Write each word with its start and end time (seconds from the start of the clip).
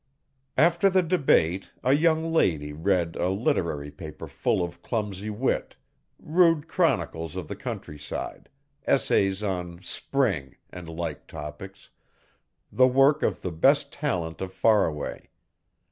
After 0.57 0.89
the 0.89 1.03
debate 1.03 1.73
a 1.83 1.93
young 1.93 2.33
lady 2.33 2.73
read 2.73 3.15
a 3.17 3.29
literary 3.29 3.91
paper 3.91 4.27
full 4.27 4.63
of 4.63 4.81
clumsy 4.81 5.29
wit, 5.29 5.75
rude 6.17 6.67
chronicles 6.67 7.35
of 7.35 7.47
the 7.47 7.55
countryside, 7.55 8.49
essays 8.87 9.43
on 9.43 9.79
'Spring', 9.83 10.55
and 10.71 10.89
like 10.89 11.27
topics 11.27 11.91
the 12.71 12.87
work 12.87 13.21
of 13.21 13.43
the 13.43 13.51
best 13.51 13.91
talent 13.93 14.41
of 14.41 14.51
Faraway. 14.55 15.29